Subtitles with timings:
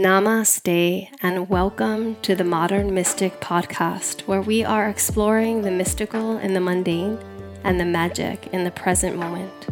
[0.00, 6.54] Namaste, and welcome to the Modern Mystic podcast, where we are exploring the mystical in
[6.54, 7.18] the mundane
[7.64, 9.68] and the magic in the present moment,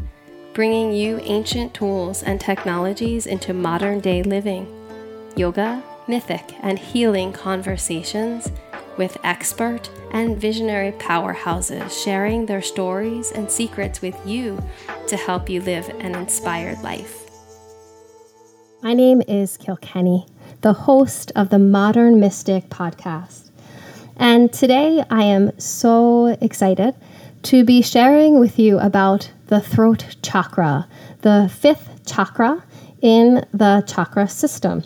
[0.52, 4.68] bringing you ancient tools and technologies into modern day living,
[5.34, 8.52] yoga, mythic, and healing conversations
[8.98, 14.62] with expert and visionary powerhouses sharing their stories and secrets with you
[15.06, 17.27] to help you live an inspired life.
[18.80, 20.24] My name is Kilkenny,
[20.60, 23.50] the host of the Modern Mystic podcast.
[24.16, 26.94] And today I am so excited
[27.42, 30.86] to be sharing with you about the throat chakra,
[31.22, 32.62] the fifth chakra
[33.02, 34.84] in the chakra system.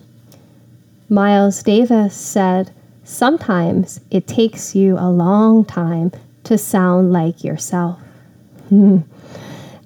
[1.10, 2.72] Miles Davis said,
[3.04, 6.12] Sometimes it takes you a long time
[6.44, 8.00] to sound like yourself.
[8.70, 9.04] and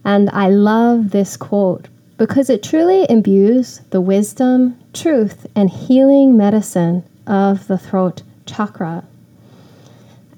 [0.05, 7.67] I love this quote because it truly imbues the wisdom, truth, and healing medicine of
[7.67, 9.05] the throat chakra.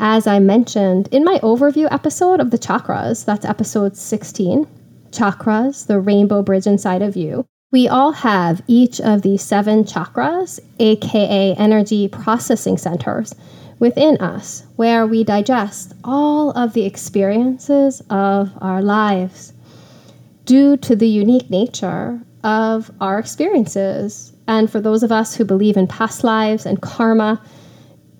[0.00, 4.66] As I mentioned in my overview episode of the chakras, that's episode 16,
[5.10, 10.60] Chakras, the rainbow bridge inside of you, we all have each of these seven chakras,
[10.78, 13.34] aka energy processing centers,
[13.78, 19.52] within us where we digest all of the experiences of our lives
[20.48, 24.32] due to the unique nature of our experiences.
[24.46, 27.38] And for those of us who believe in past lives and karma,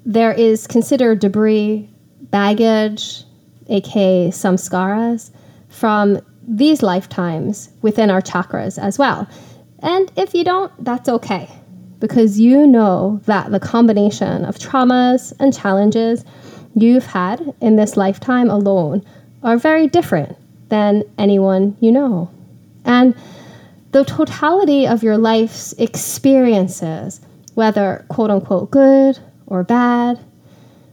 [0.05, 1.89] there is considered debris,
[2.31, 3.25] baggage,
[3.71, 5.31] aka samskaras,
[5.71, 9.27] from these lifetimes within our chakras as well.
[9.79, 11.49] And if you don't, that's okay,
[11.99, 16.27] because you know that the combination of traumas and challenges
[16.75, 19.03] you've had in this lifetime alone
[19.43, 20.37] are very different
[20.69, 22.31] than anyone you know.
[22.85, 23.15] And
[23.93, 27.21] the totality of your life's experiences,
[27.55, 30.19] whether quote unquote good or bad,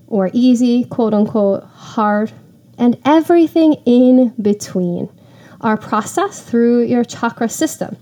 [0.08, 2.32] or easy, quote unquote hard,
[2.78, 5.10] and everything in between
[5.62, 7.96] are processed through your chakra system,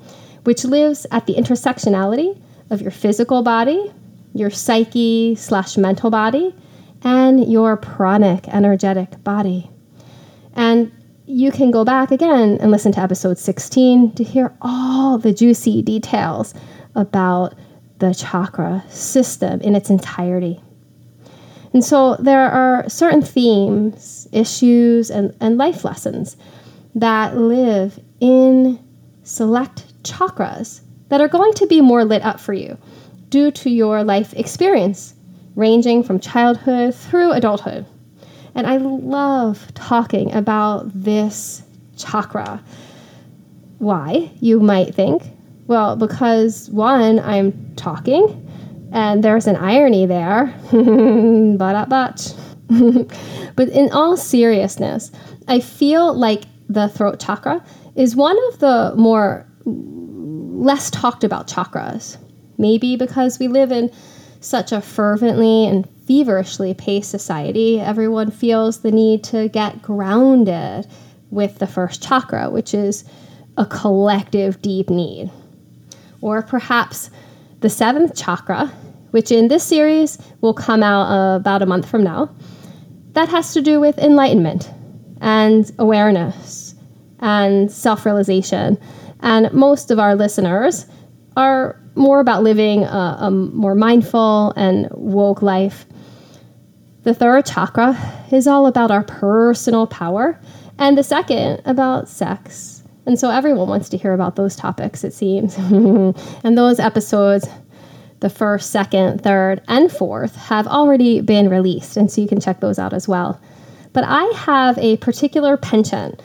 [0.43, 3.91] which lives at the intersectionality of your physical body,
[4.33, 6.55] your psyche slash mental body,
[7.03, 9.69] and your pranic energetic body.
[10.55, 10.91] And
[11.25, 15.81] you can go back again and listen to episode 16 to hear all the juicy
[15.81, 16.53] details
[16.95, 17.55] about
[17.99, 20.61] the chakra system in its entirety.
[21.73, 26.37] And so there are certain themes, issues, and, and life lessons
[26.95, 28.79] that live in
[29.23, 32.77] select chakras that are going to be more lit up for you
[33.29, 35.15] due to your life experience,
[35.55, 37.85] ranging from childhood through adulthood.
[38.55, 41.63] And I love talking about this
[41.97, 42.63] chakra.
[43.79, 45.23] Why, you might think?
[45.67, 48.39] Well, because one, I'm talking,
[48.91, 50.53] and there's an irony there.
[50.71, 52.35] but but.
[53.55, 55.11] but in all seriousness,
[55.47, 57.63] I feel like the throat chakra
[57.95, 62.17] is one of the more less talked about chakras.
[62.57, 63.91] Maybe because we live in
[64.39, 70.87] such a fervently and feverishly paced society, everyone feels the need to get grounded
[71.29, 73.05] with the first chakra, which is
[73.57, 75.31] a collective deep need.
[76.21, 77.09] Or perhaps
[77.61, 78.67] the seventh chakra,
[79.11, 82.29] which in this series will come out uh, about a month from now,
[83.13, 84.69] that has to do with enlightenment
[85.21, 86.75] and awareness
[87.19, 88.77] and self realization.
[89.21, 90.85] And most of our listeners
[91.37, 95.85] are more about living a, a more mindful and woke life
[97.03, 97.97] the third chakra
[98.31, 100.39] is all about our personal power,
[100.77, 102.83] and the second about sex.
[103.05, 105.57] And so everyone wants to hear about those topics, it seems.
[105.57, 107.47] and those episodes,
[108.21, 112.61] the first, second, third, and fourth, have already been released, and so you can check
[112.61, 113.39] those out as well.
[113.91, 116.21] But I have a particular penchant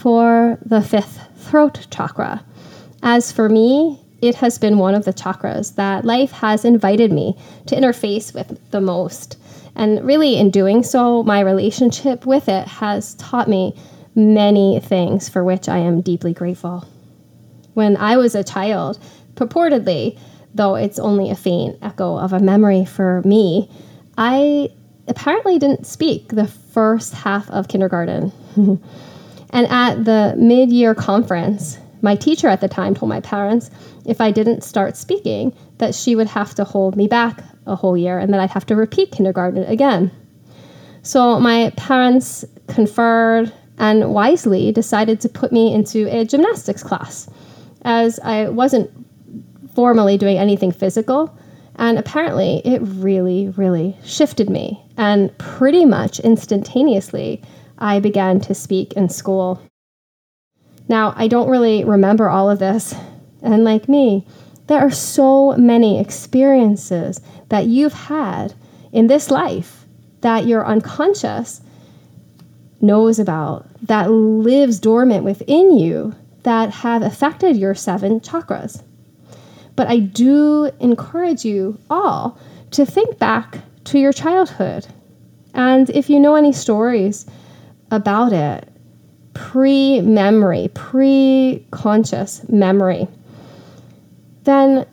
[0.00, 2.44] for the fifth throat chakra.
[3.02, 7.36] As for me, it has been one of the chakras that life has invited me
[7.66, 9.36] to interface with the most.
[9.74, 13.74] And really, in doing so, my relationship with it has taught me
[14.14, 16.86] many things for which I am deeply grateful.
[17.74, 18.98] When I was a child,
[19.34, 20.18] purportedly,
[20.54, 23.70] though it's only a faint echo of a memory for me,
[24.18, 24.68] I
[25.08, 28.32] apparently didn't speak the first half of kindergarten.
[28.56, 33.70] and at the mid year conference, my teacher at the time told my parents
[34.04, 37.96] if I didn't start speaking, that she would have to hold me back a whole
[37.96, 40.10] year and that I'd have to repeat kindergarten again.
[41.02, 47.28] So my parents conferred and wisely decided to put me into a gymnastics class
[47.82, 48.90] as I wasn't
[49.74, 51.36] formally doing anything physical.
[51.76, 54.84] And apparently, it really, really shifted me.
[54.96, 57.42] And pretty much instantaneously,
[57.78, 59.60] I began to speak in school.
[60.88, 62.94] Now, I don't really remember all of this.
[63.40, 64.26] And like me,
[64.66, 68.54] there are so many experiences that you've had
[68.92, 69.86] in this life
[70.20, 71.60] that your unconscious
[72.80, 78.82] knows about, that lives dormant within you, that have affected your seven chakras.
[79.76, 82.38] But I do encourage you all
[82.72, 84.86] to think back to your childhood.
[85.54, 87.26] And if you know any stories
[87.90, 88.68] about it,
[89.34, 93.08] pre memory, pre conscious memory,
[94.44, 94.86] then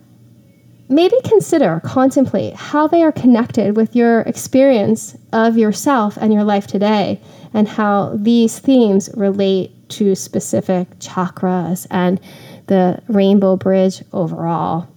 [0.89, 6.67] maybe consider, contemplate how they are connected with your experience of yourself and your life
[6.67, 7.21] today,
[7.53, 12.19] and how these themes relate to specific chakras and
[12.67, 14.87] the rainbow bridge overall.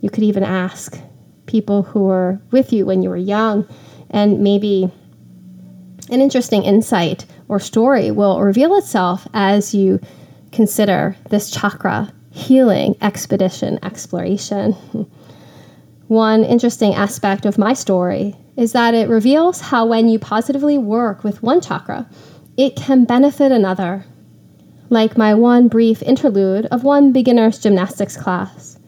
[0.00, 0.98] You could even ask
[1.46, 3.66] people who were with you when you were young,
[4.10, 4.90] and maybe
[6.10, 10.00] an interesting insight or story will reveal itself as you
[10.52, 14.72] consider this chakra healing expedition exploration.
[16.08, 21.24] One interesting aspect of my story is that it reveals how when you positively work
[21.24, 22.08] with one chakra,
[22.56, 24.04] it can benefit another.
[24.90, 28.78] Like my one brief interlude of one beginner's gymnastics class,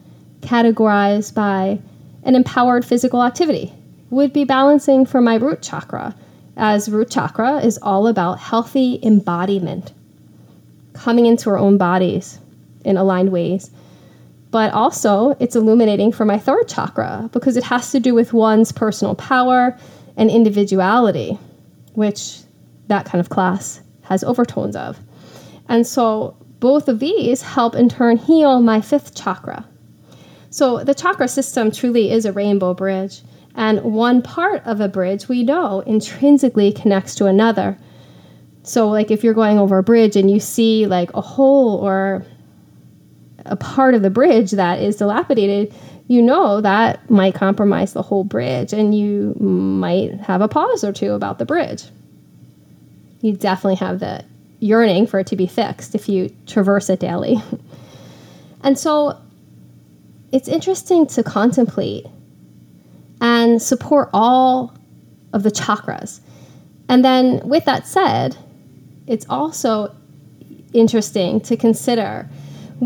[0.41, 1.79] categorized by
[2.23, 3.73] an empowered physical activity,
[4.09, 6.15] would be balancing for my root chakra,
[6.55, 9.93] as root chakra is all about healthy embodiment,
[10.93, 12.39] coming into our own bodies,
[12.83, 13.71] in aligned ways.
[14.51, 18.71] But also, it's illuminating for my third chakra because it has to do with one's
[18.71, 19.75] personal power
[20.15, 21.39] and individuality,
[21.93, 22.39] which
[22.87, 24.99] that kind of class has overtones of.
[25.67, 29.65] And so, both of these help in turn heal my fifth chakra.
[30.51, 33.21] So, the chakra system truly is a rainbow bridge.
[33.55, 37.77] And one part of a bridge we know intrinsically connects to another.
[38.63, 42.25] So, like if you're going over a bridge and you see like a hole or
[43.45, 45.73] a part of the bridge that is dilapidated,
[46.07, 50.91] you know that might compromise the whole bridge and you might have a pause or
[50.91, 51.85] two about the bridge.
[53.21, 54.25] You definitely have the
[54.59, 57.37] yearning for it to be fixed if you traverse it daily.
[58.63, 59.17] and so
[60.31, 62.05] it's interesting to contemplate
[63.21, 64.75] and support all
[65.31, 66.19] of the chakras.
[66.89, 68.35] And then, with that said,
[69.07, 69.95] it's also
[70.73, 72.27] interesting to consider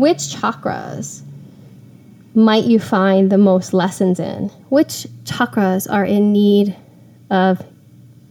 [0.00, 1.22] which chakras
[2.34, 4.48] might you find the most lessons in?
[4.68, 6.76] Which chakras are in need
[7.30, 7.60] of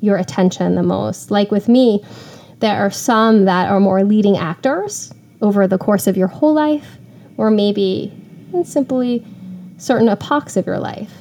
[0.01, 1.31] your attention the most?
[1.31, 2.03] Like with me,
[2.59, 6.97] there are some that are more leading actors over the course of your whole life,
[7.37, 8.11] or maybe
[8.63, 9.25] simply
[9.77, 11.13] certain epochs of your life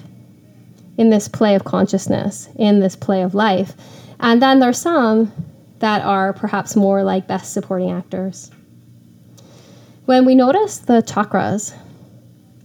[0.96, 3.75] in this play of consciousness, in this play of life.
[4.20, 5.32] And then there's some
[5.81, 8.50] that are perhaps more like best supporting actors.
[10.06, 11.75] When we notice the chakras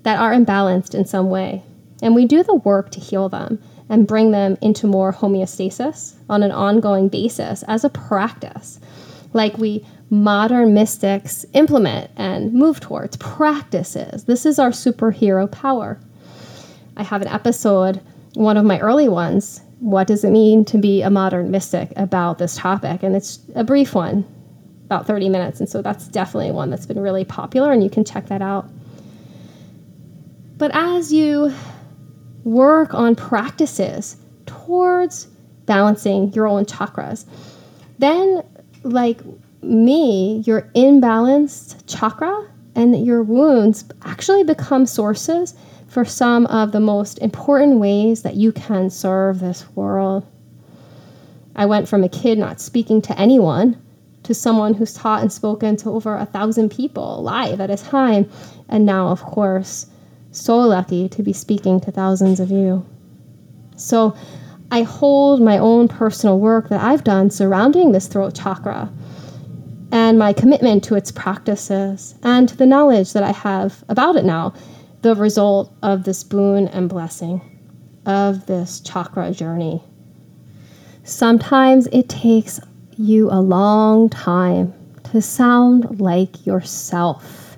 [0.04, 1.64] that are imbalanced in some way,
[2.00, 3.60] and we do the work to heal them
[3.90, 8.80] and bring them into more homeostasis on an ongoing basis as a practice,
[9.34, 14.26] like we modern mystics implement and move towards practices.
[14.26, 16.00] This is our superhero power.
[16.96, 18.02] I have an episode,
[18.36, 22.38] one of my early ones, What Does It Mean to Be a Modern Mystic, about
[22.38, 24.28] this topic, and it's a brief one
[24.92, 25.62] about 30 minutes.
[25.62, 28.70] And so that's definitely one that's been really popular, and you can check that out.
[30.58, 31.54] But as you
[32.44, 35.28] work on practices towards
[35.66, 37.26] balancing your own chakras,
[38.00, 38.44] then,
[38.84, 39.22] like
[39.62, 45.56] me, your imbalanced chakra and your wounds actually become sources
[45.88, 50.26] for some of the most important ways that you can serve this world.
[51.56, 53.81] I went from a kid not speaking to anyone
[54.32, 58.30] to someone who's taught and spoken to over a thousand people live at a time.
[58.70, 59.88] And now, of course,
[60.32, 62.86] so lucky to be speaking to thousands of you.
[63.76, 64.16] So
[64.72, 68.90] I hold my own personal work that I've done surrounding this throat chakra
[69.92, 74.24] and my commitment to its practices and to the knowledge that I have about it
[74.24, 74.54] now,
[75.02, 77.42] the result of this boon and blessing
[78.06, 79.84] of this chakra journey.
[81.04, 82.62] Sometimes it takes
[83.02, 84.74] you a long time
[85.12, 87.58] to sound like yourself.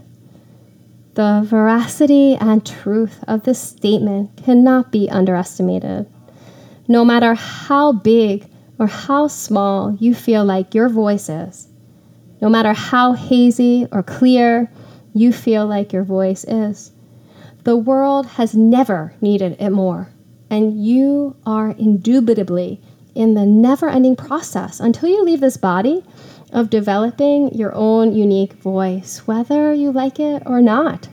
[1.14, 6.08] The veracity and truth of this statement cannot be underestimated.
[6.88, 8.48] No matter how big
[8.80, 11.68] or how small you feel like your voice is,
[12.42, 14.72] no matter how hazy or clear
[15.14, 16.92] you feel like your voice is,
[17.64, 20.10] The world has never needed it more.
[20.50, 22.82] And you are indubitably
[23.16, 26.04] in the never ending process until you leave this body
[26.52, 31.08] of developing your own unique voice, whether you like it or not.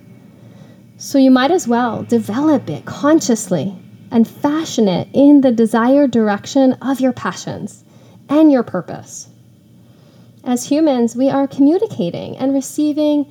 [0.97, 3.75] So you might as well develop it consciously
[4.11, 7.85] and fashion it in the desired direction of your passions
[8.29, 9.29] and your purpose.
[10.45, 13.31] As humans, we are communicating and receiving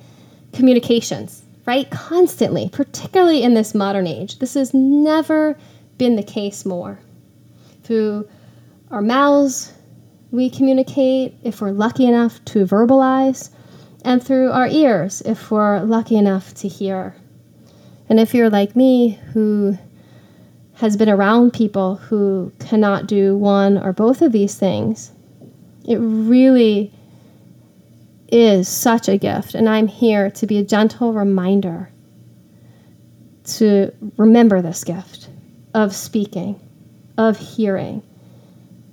[0.52, 1.88] communications, right?
[1.90, 4.38] Constantly, particularly in this modern age.
[4.38, 5.56] This has never
[5.98, 6.98] been the case more.
[7.84, 8.28] Through
[8.90, 9.72] our mouths,
[10.30, 13.50] we communicate if we're lucky enough to verbalize,
[14.04, 17.14] and through our ears if we're lucky enough to hear.
[18.08, 19.78] And if you're like me, who
[20.74, 25.12] has been around people who cannot do one or both of these things,
[25.86, 26.92] it really
[28.28, 29.54] is such a gift.
[29.54, 31.90] And I'm here to be a gentle reminder
[33.44, 35.28] to remember this gift
[35.74, 36.60] of speaking,
[37.18, 38.02] of hearing.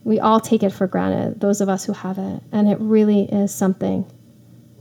[0.07, 2.41] We all take it for granted, those of us who have it.
[2.53, 4.09] And it really is something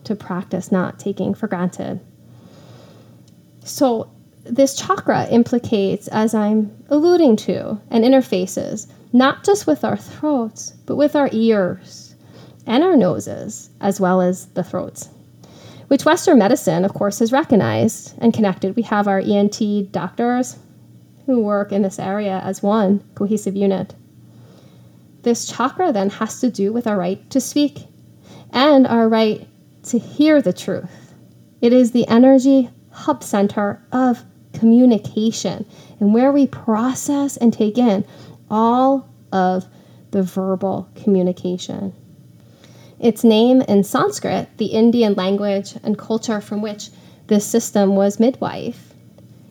[0.04, 1.98] to practice not taking for granted.
[3.64, 4.08] So,
[4.44, 10.94] this chakra implicates, as I'm alluding to, and interfaces not just with our throats, but
[10.94, 12.14] with our ears
[12.64, 15.08] and our noses, as well as the throats,
[15.88, 18.76] which Western medicine, of course, has recognized and connected.
[18.76, 20.56] We have our ENT doctors
[21.26, 23.96] who work in this area as one cohesive unit.
[25.26, 27.88] This chakra then has to do with our right to speak
[28.52, 29.48] and our right
[29.86, 31.14] to hear the truth.
[31.60, 35.66] It is the energy hub center of communication
[35.98, 38.04] and where we process and take in
[38.48, 39.66] all of
[40.12, 41.92] the verbal communication.
[43.00, 46.90] Its name in Sanskrit, the Indian language and culture from which
[47.26, 48.94] this system was midwife,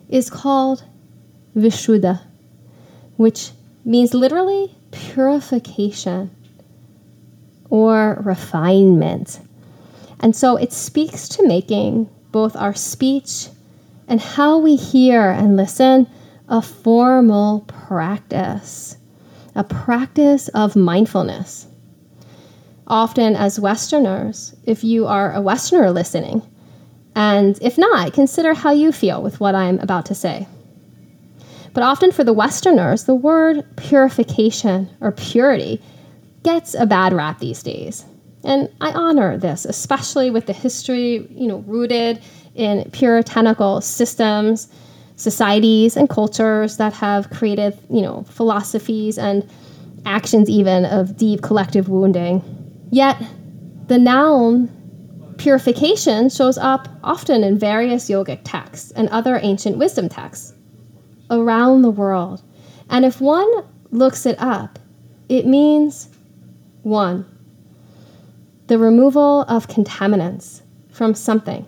[0.07, 0.85] is called
[1.53, 2.21] Vishuddha,
[3.17, 3.51] which
[3.83, 6.31] means literally purification
[7.69, 9.39] or refinement.
[10.19, 13.47] And so it speaks to making both our speech
[14.07, 16.07] and how we hear and listen
[16.47, 18.97] a formal practice,
[19.55, 21.67] a practice of mindfulness.
[22.87, 26.43] Often, as Westerners, if you are a Westerner listening,
[27.15, 30.47] and if not, consider how you feel with what I'm about to say.
[31.75, 35.81] But often for the Westerners, the word purification or purity
[36.41, 38.05] gets a bad rap these days.
[38.45, 42.21] And I honor this, especially with the history, you know, rooted
[42.55, 44.69] in puritanical systems,
[45.17, 49.45] societies, and cultures that have created, you know, philosophies and
[50.05, 52.41] actions even of deep collective wounding.
[52.89, 53.21] Yet,
[53.87, 54.69] the noun
[55.37, 60.54] purification shows up often in various yogic texts and other ancient wisdom texts
[61.29, 62.41] around the world.
[62.89, 63.49] And if one
[63.91, 64.79] looks it up,
[65.29, 66.09] it means
[66.83, 67.25] one,
[68.67, 71.65] the removal of contaminants from something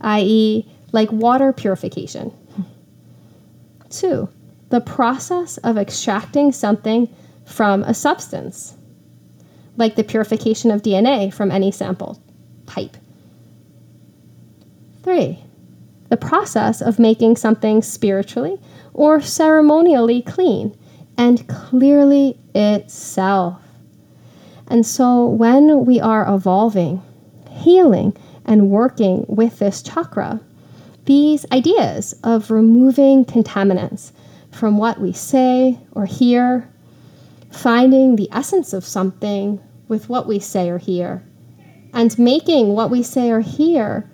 [0.00, 2.32] i.e., like water purification.
[3.90, 4.28] Two,
[4.70, 7.08] the process of extracting something
[7.44, 8.76] from a substance,
[9.76, 12.20] like the purification of DNA from any sample
[12.66, 12.96] type.
[15.02, 15.42] Three,
[16.10, 18.60] the process of making something spiritually
[18.92, 20.76] or ceremonially clean
[21.16, 23.62] and clearly itself.
[24.66, 27.02] And so when we are evolving,
[27.48, 30.40] healing, and working with this chakra,
[31.04, 34.12] these ideas of removing contaminants
[34.50, 36.68] from what we say or hear,
[37.50, 41.22] finding the essence of something with what we say or hear,
[41.92, 44.08] and making what we say or hear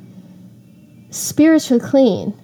[1.16, 2.34] spiritually clean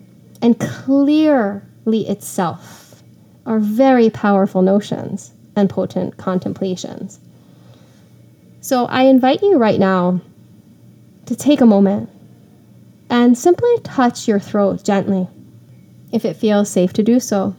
[0.41, 3.03] and clearly itself
[3.45, 7.21] are very powerful notions and potent contemplations.
[8.61, 10.21] So I invite you right now
[11.27, 12.09] to take a moment
[13.11, 15.29] and simply touch your throat gently
[16.13, 17.55] if it feels safe to do so.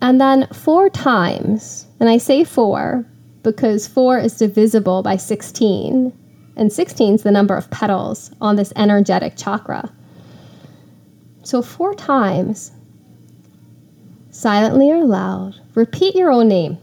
[0.00, 3.04] And then four times, and I say four
[3.42, 6.12] because four is divisible by 16,
[6.56, 9.92] and 16 is the number of petals on this energetic chakra.
[11.42, 12.72] So, four times,
[14.30, 16.78] silently or loud, repeat your own name.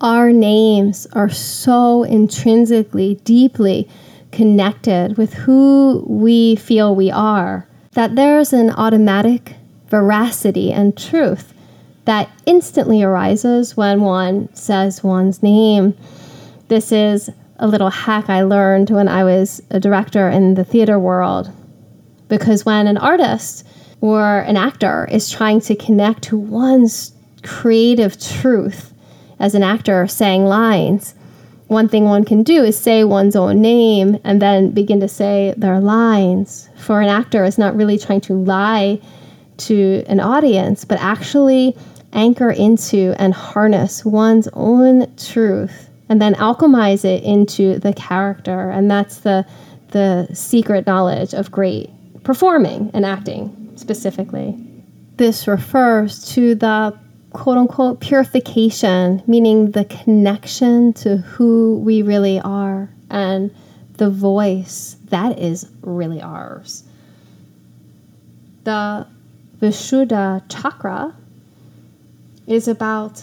[0.00, 3.86] Our names are so intrinsically, deeply
[4.32, 9.56] connected with who we feel we are that there's an automatic
[9.90, 11.52] veracity and truth
[12.04, 15.96] that instantly arises when one says one's name.
[16.68, 17.28] This is
[17.58, 21.52] a little hack I learned when I was a director in the theater world.
[22.28, 23.66] Because when an artist
[24.00, 28.94] or an actor is trying to connect to one's creative truth
[29.38, 31.14] as an actor saying lines,
[31.66, 35.54] one thing one can do is say one's own name and then begin to say
[35.56, 36.68] their lines.
[36.76, 39.00] For an actor, it's not really trying to lie
[39.60, 41.76] to an audience, but actually
[42.12, 48.70] anchor into and harness one's own truth and then alchemize it into the character.
[48.70, 49.46] And that's the,
[49.88, 51.90] the secret knowledge of great
[52.24, 54.56] performing and acting specifically.
[55.16, 56.98] This refers to the
[57.32, 63.54] quote unquote purification, meaning the connection to who we really are and
[63.94, 66.84] the voice that is really ours.
[68.64, 69.06] The
[69.60, 71.14] Vishuddha chakra
[72.46, 73.22] is about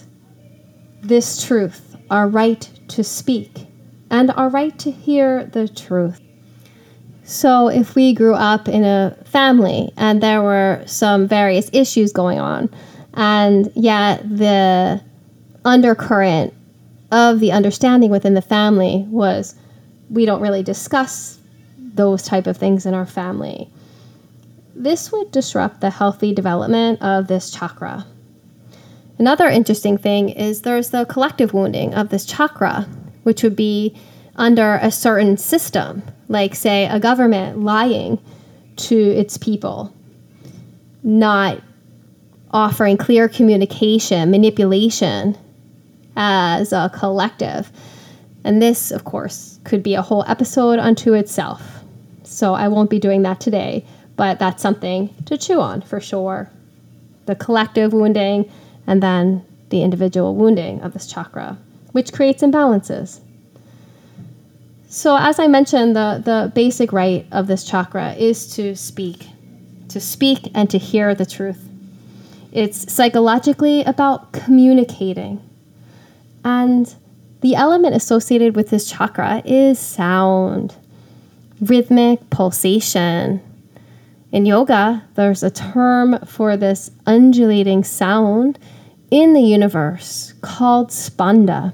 [1.01, 3.65] this truth, our right to speak,
[4.11, 6.21] and our right to hear the truth.
[7.23, 12.39] So, if we grew up in a family and there were some various issues going
[12.39, 12.69] on,
[13.15, 15.01] and yet the
[15.65, 16.53] undercurrent
[17.11, 19.55] of the understanding within the family was
[20.09, 21.39] we don't really discuss
[21.77, 23.69] those type of things in our family
[24.83, 28.05] this would disrupt the healthy development of this chakra
[29.17, 32.87] another interesting thing is there's the collective wounding of this chakra
[33.23, 33.95] which would be
[34.35, 38.19] under a certain system like say a government lying
[38.75, 39.93] to its people
[41.03, 41.61] not
[42.51, 45.37] offering clear communication, manipulation
[46.15, 47.71] as a collective.
[48.43, 51.83] And this, of course, could be a whole episode unto itself.
[52.23, 53.85] So I won't be doing that today,
[54.17, 56.49] but that's something to chew on for sure.
[57.27, 58.51] The collective wounding
[58.85, 61.57] and then the individual wounding of this chakra,
[61.93, 63.21] which creates imbalances.
[64.89, 69.27] So, as I mentioned, the, the basic right of this chakra is to speak,
[69.89, 71.63] to speak and to hear the truth.
[72.51, 75.41] It's psychologically about communicating.
[76.43, 76.95] And
[77.41, 80.75] the element associated with this chakra is sound,
[81.61, 83.41] rhythmic pulsation.
[84.37, 88.59] In yoga, there's a term for this undulating sound
[89.09, 91.73] in the universe called spanda.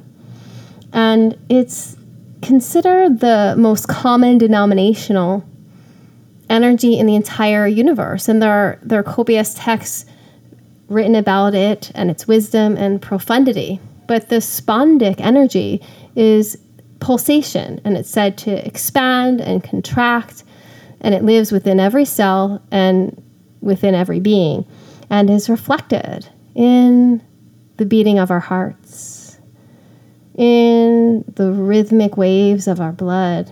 [0.94, 1.98] And it's
[2.42, 5.44] considered the most common denominational
[6.50, 8.30] energy in the entire universe.
[8.30, 10.06] And there are, there are copious texts
[10.88, 13.82] written about it and its wisdom and profundity.
[14.08, 15.82] But the spandic energy
[16.16, 16.58] is
[17.02, 20.46] pulsation and it's said to expand and contract
[21.04, 23.22] and it lives within every cell and
[23.62, 24.66] within every being
[25.10, 27.22] and is reflected in
[27.78, 29.38] the beating of our hearts,
[30.36, 33.52] in the rhythmic waves of our blood.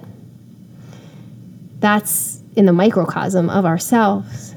[1.79, 4.55] That's in the microcosm of ourselves.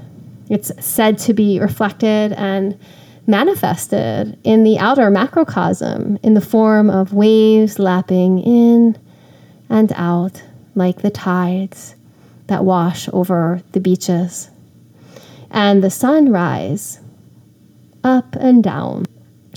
[0.48, 2.78] It's said to be reflected and
[3.26, 8.98] manifested in the outer macrocosm in the form of waves lapping in
[9.70, 10.42] and out
[10.74, 11.94] like the tides
[12.46, 14.50] that wash over the beaches.
[15.50, 17.00] And the sunrise
[18.02, 19.06] up and down.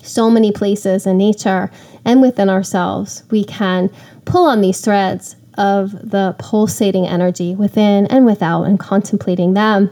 [0.01, 1.69] So many places in nature
[2.05, 3.89] and within ourselves, we can
[4.25, 9.89] pull on these threads of the pulsating energy within and without and contemplating them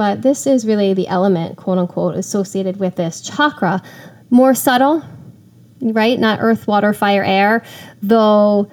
[0.00, 3.82] but this is really the element, quote unquote, associated with this chakra.
[4.30, 5.04] More subtle,
[5.82, 6.18] right?
[6.18, 7.62] Not earth, water, fire, air,
[8.00, 8.70] though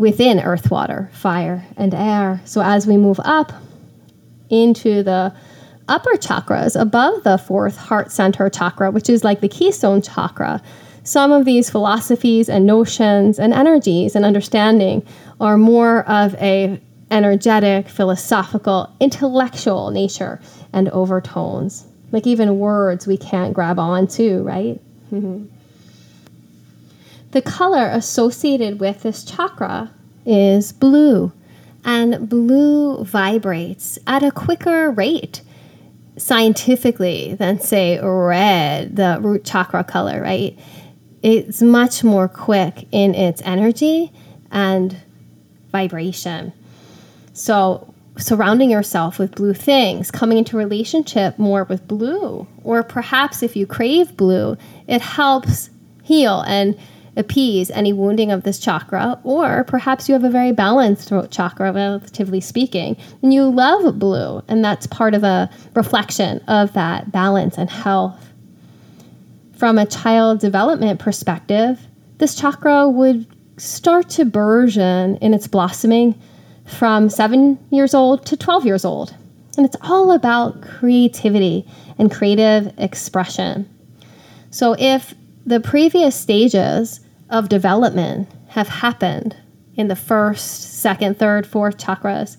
[0.00, 2.40] within earth, water, fire, and air.
[2.46, 3.52] So as we move up
[4.48, 5.32] into the
[5.88, 10.62] upper chakras above the fourth heart center chakra, which is like the keystone chakra,
[11.04, 15.06] some of these philosophies and notions and energies and understanding
[15.38, 20.40] are more of a energetic, philosophical, intellectual nature
[20.72, 21.86] and overtones.
[22.10, 24.80] Like even words we can't grab onto, right?
[25.12, 25.44] Mm-hmm.
[27.32, 29.92] The color associated with this chakra
[30.26, 31.32] is blue,
[31.84, 35.42] and blue vibrates at a quicker rate
[36.16, 40.58] scientifically than, say, red, the root chakra color, right?
[41.22, 44.12] It's much more quick in its energy
[44.50, 44.96] and
[45.70, 46.52] vibration.
[47.32, 53.54] So, surrounding yourself with blue things, coming into relationship more with blue, or perhaps if
[53.54, 54.56] you crave blue,
[54.88, 55.70] it helps
[56.02, 56.76] heal and
[57.20, 61.72] appease any wounding of this chakra, or perhaps you have a very balanced throat chakra,
[61.72, 67.56] relatively speaking, and you love blue, and that's part of a reflection of that balance
[67.56, 68.32] and health.
[69.52, 71.78] From a child development perspective,
[72.18, 76.20] this chakra would start to burgeon in its blossoming
[76.64, 79.14] from seven years old to 12 years old.
[79.56, 81.66] And it's all about creativity
[81.98, 83.68] and creative expression.
[84.50, 89.36] So, if the previous stages of development have happened
[89.74, 92.36] in the first, second, third, fourth chakras,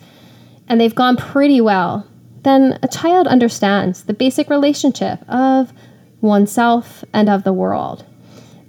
[0.67, 2.07] and they've gone pretty well,
[2.43, 5.73] then a child understands the basic relationship of
[6.21, 8.05] oneself and of the world.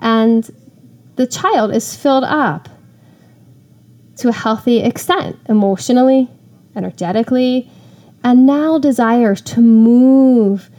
[0.00, 0.48] And
[1.16, 2.68] the child is filled up
[4.16, 6.30] to a healthy extent, emotionally,
[6.76, 7.70] energetically,
[8.24, 10.70] and now desires to move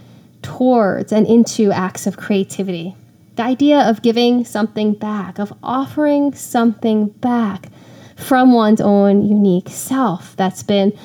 [0.41, 2.95] towards and into acts of creativity.
[3.35, 7.69] The idea of giving something back, of offering something back
[8.15, 10.97] from one's own unique self that's been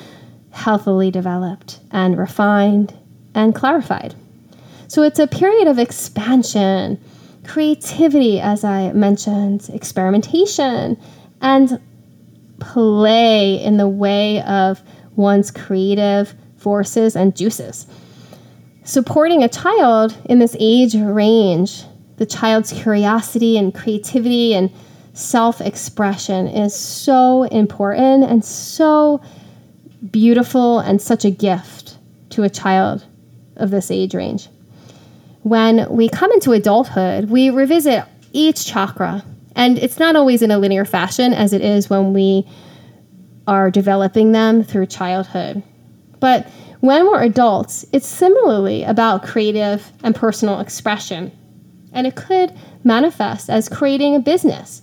[0.51, 2.93] healthily developed and refined
[3.33, 4.13] and clarified.
[4.87, 6.99] So it's a period of expansion,
[7.45, 10.97] creativity, as I mentioned, experimentation,
[11.41, 11.79] and
[12.59, 14.81] play in the way of
[15.15, 17.87] one's creative forces and juices.
[18.83, 21.83] Supporting a child in this age range,
[22.19, 24.69] the child's curiosity and creativity and
[25.13, 29.21] self expression is so important and so
[30.11, 31.97] beautiful and such a gift
[32.29, 33.05] to a child
[33.55, 34.49] of this age range.
[35.43, 38.03] When we come into adulthood, we revisit
[38.33, 39.23] each chakra,
[39.55, 42.45] and it's not always in a linear fashion as it is when we
[43.47, 45.63] are developing them through childhood.
[46.19, 46.47] But
[46.81, 51.31] when we're adults, it's similarly about creative and personal expression.
[51.91, 54.81] And it could manifest as creating a business,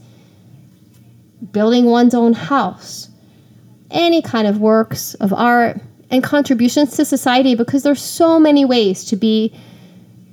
[1.52, 3.08] building one's own house,
[3.90, 9.04] any kind of works of art, and contributions to society because there's so many ways
[9.06, 9.54] to be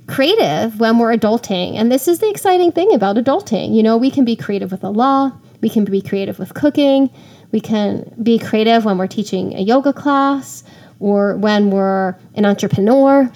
[0.06, 1.74] creative when we're adulting.
[1.76, 3.74] And this is the exciting thing about adulting.
[3.74, 7.10] You know, we can be creative with the law, we can be creative with cooking,
[7.52, 10.64] we can be creative when we're teaching a yoga class
[11.00, 13.30] or when we're an entrepreneur.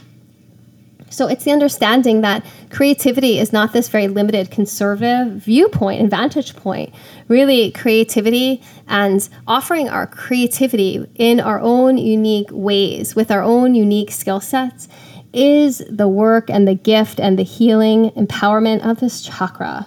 [1.10, 6.54] So it's the understanding that creativity is not this very limited conservative viewpoint and vantage
[6.56, 6.94] point.
[7.28, 14.10] Really, creativity and offering our creativity in our own unique ways with our own unique
[14.10, 14.88] skill sets
[15.32, 19.86] is the work and the gift and the healing empowerment of this chakra.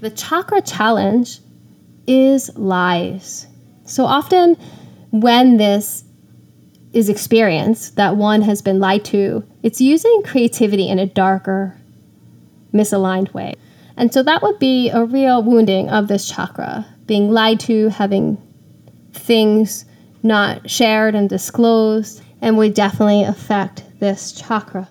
[0.00, 1.40] The chakra challenge
[2.06, 3.46] is lies.
[3.84, 4.56] So often,
[5.10, 6.04] when this
[6.92, 11.76] is experienced that one has been lied to, it's using creativity in a darker,
[12.72, 13.54] misaligned way.
[13.96, 18.38] And so that would be a real wounding of this chakra, being lied to, having
[19.12, 19.84] things
[20.22, 24.88] not shared and disclosed, and would definitely affect this chakra.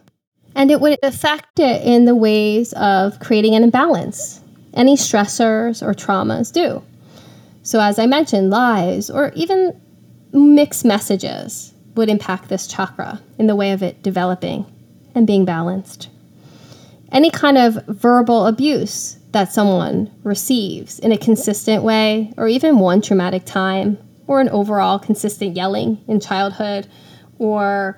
[0.56, 4.42] And it would affect it in the ways of creating an imbalance.
[4.74, 6.84] Any stressors or traumas do.
[7.64, 9.80] So, as I mentioned, lies or even
[10.34, 14.66] mixed messages would impact this chakra in the way of it developing
[15.14, 16.10] and being balanced.
[17.12, 23.02] Any kind of verbal abuse that someone receives in a consistent way, or even one
[23.02, 26.88] traumatic time, or an overall consistent yelling in childhood,
[27.40, 27.98] or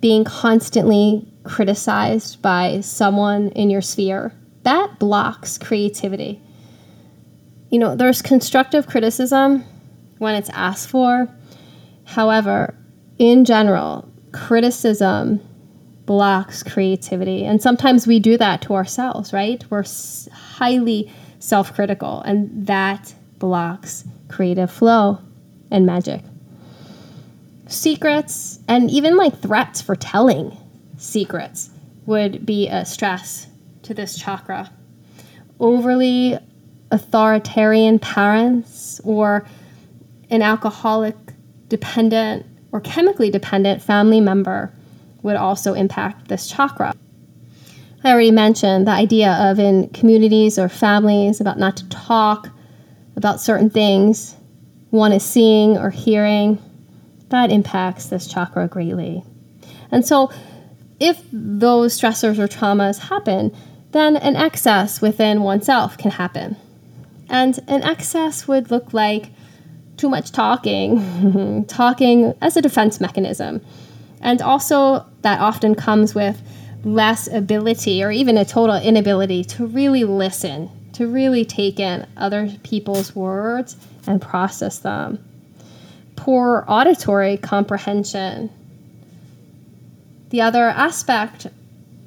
[0.00, 6.40] being constantly criticized by someone in your sphere, that blocks creativity
[7.74, 9.64] you know, there's constructive criticism
[10.18, 11.28] when it's asked for.
[12.04, 12.72] However,
[13.18, 15.40] in general, criticism
[16.06, 17.44] blocks creativity.
[17.44, 19.64] And sometimes we do that to ourselves, right?
[19.70, 19.84] We're
[20.32, 25.18] highly self critical, and that blocks creative flow
[25.70, 26.22] and magic.
[27.66, 30.56] Secrets and even like threats for telling
[30.98, 31.70] secrets
[32.06, 33.46] would be a stress
[33.82, 34.70] to this chakra.
[35.60, 36.38] Overly
[36.90, 39.46] authoritarian parents or
[40.30, 41.16] an alcoholic
[41.68, 44.72] dependent or chemically dependent family member
[45.22, 46.92] would also impact this chakra.
[48.02, 52.48] I already mentioned the idea of in communities or families about not to talk
[53.16, 54.34] about certain things
[54.90, 56.58] one is seeing or hearing.
[57.28, 59.22] That impacts this chakra greatly.
[59.92, 60.32] And so,
[60.98, 63.54] if those stressors or traumas happen,
[63.92, 66.56] then an excess within oneself can happen.
[67.28, 69.30] And an excess would look like
[69.96, 73.60] too much talking, talking as a defense mechanism.
[74.20, 76.40] And also, that often comes with
[76.84, 82.50] less ability or even a total inability to really listen, to really take in other
[82.62, 83.76] people's words
[84.06, 85.22] and process them.
[86.16, 88.50] Poor auditory comprehension.
[90.30, 91.46] The other aspect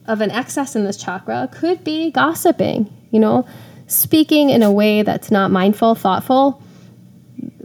[0.06, 3.47] of an excess in this chakra could be gossiping, you know,
[3.88, 6.62] speaking in a way that's not mindful, thoughtful,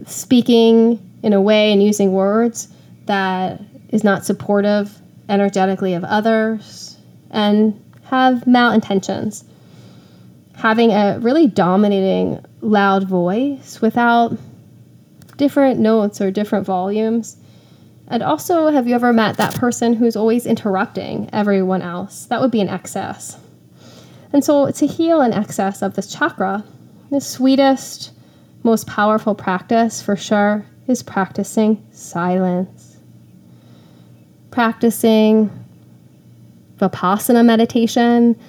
[0.05, 2.67] speaking in a way and using words
[3.05, 6.97] that is not supportive energetically of others,
[7.31, 9.43] and have malintentions.
[10.55, 14.37] Having a really dominating, loud voice without
[15.37, 17.37] different notes or different volumes.
[18.07, 22.25] And also, have you ever met that person who's always interrupting everyone else?
[22.25, 23.37] That would be an excess.
[24.31, 26.63] And so, to heal an excess of this chakra,
[27.09, 28.11] the sweetest,
[28.63, 32.97] most powerful practice for sure is practicing silence.
[34.51, 35.49] Practicing
[36.77, 38.39] vipassana meditation,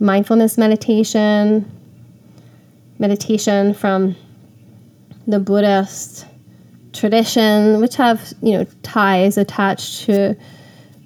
[0.00, 1.70] mindfulness meditation,
[2.98, 4.16] meditation from
[5.26, 6.26] the Buddhist
[6.92, 10.36] tradition, which have you know ties attached to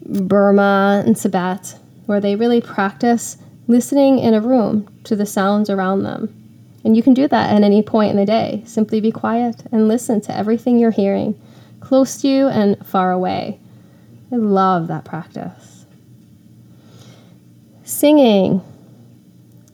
[0.07, 3.37] Burma and Tibet, where they really practice
[3.68, 6.39] listening in a room to the sounds around them.
[6.85, 8.62] And you can do that at any point in the day.
[8.64, 11.38] Simply be quiet and listen to everything you're hearing,
[11.81, 13.61] close to you and far away.
[14.33, 15.85] I love that practice.
[17.83, 18.62] Singing,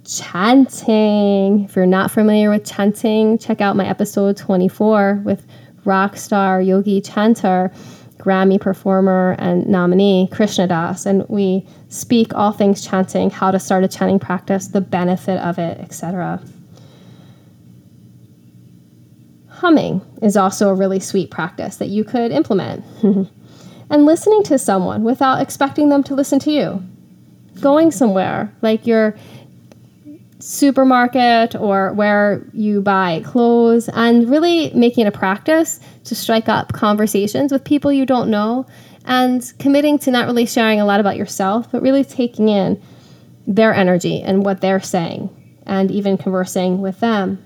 [0.05, 1.65] chanting.
[1.65, 5.47] If you're not familiar with chanting, check out my episode 24 with
[5.85, 7.71] rock star yogi chanter,
[8.17, 11.07] Grammy performer, and nominee Krishna Das.
[11.07, 15.59] And we speak all things chanting, how to start a chanting practice, the benefit of
[15.59, 16.41] it, etc.
[19.57, 22.85] Humming is also a really sweet practice that you could implement.
[23.91, 26.83] and listening to someone without expecting them to listen to you.
[27.61, 29.17] Going somewhere, like you're
[30.39, 37.51] supermarket or where you buy clothes and really making a practice to strike up conversations
[37.51, 38.67] with people you don't know
[39.07, 42.81] and committing to not really sharing a lot about yourself but really taking in
[43.47, 45.31] their energy and what they're saying
[45.65, 47.43] and even conversing with them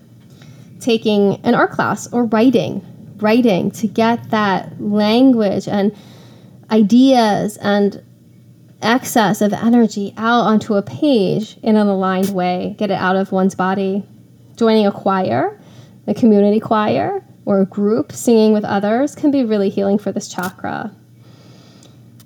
[0.81, 2.85] taking an art class or writing
[3.23, 5.95] writing to get that language and
[6.71, 8.03] ideas and
[8.83, 13.33] excess of energy out onto a page in an aligned way, get it out of
[13.33, 14.05] one's body.
[14.57, 15.59] Joining a choir,
[16.07, 20.29] a community choir, or a group singing with others can be really healing for this
[20.29, 20.95] chakra.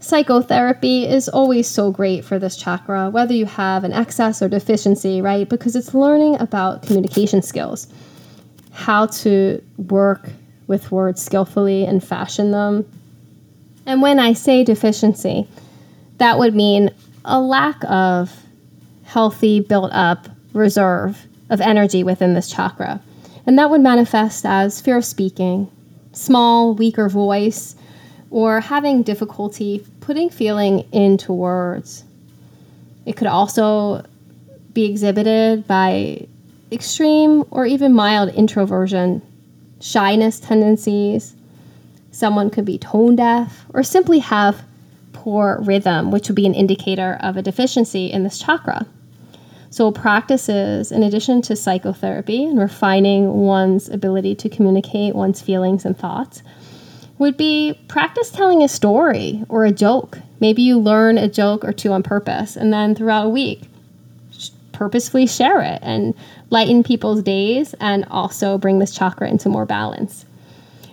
[0.01, 5.23] Psychotherapy is always so great for this chakra, whether you have an excess or deficiency,
[5.23, 5.49] right?
[5.49, 7.89] Because it's learning about communication skills,
[8.75, 10.29] how to work
[10.67, 12.85] with words skillfully and fashion them.
[13.87, 15.47] And when I say deficiency,
[16.19, 16.91] that would mean
[17.25, 18.33] a lack of
[19.05, 23.01] healthy, built up reserve of energy within this chakra.
[23.47, 25.71] And that would manifest as fear of speaking,
[26.13, 27.77] small, weaker voice,
[28.31, 32.05] or having difficulty putting feeling into words.
[33.07, 34.05] It could also
[34.73, 36.27] be exhibited by
[36.73, 39.23] extreme or even mild introversion,
[39.81, 41.35] shyness tendencies.
[42.11, 44.63] Someone could be tone deaf or simply have
[45.13, 48.87] poor rhythm, which would be an indicator of a deficiency in this chakra.
[49.71, 55.99] So, practices, in addition to psychotherapy and refining one's ability to communicate one's feelings and
[55.99, 56.45] thoughts,
[57.19, 60.19] would be practice telling a story or a joke.
[60.39, 63.63] Maybe you learn a joke or two on purpose, and then throughout a week,
[64.75, 66.15] purposefully share it and
[66.51, 70.27] lighten people's days and also bring this chakra into more balance.